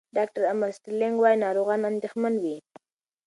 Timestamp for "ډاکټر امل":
0.17-0.71